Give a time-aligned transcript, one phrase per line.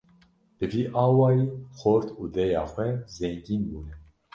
[0.57, 1.45] Bi vî awayî
[1.79, 3.95] xort û dêya xwe zengîn bûne.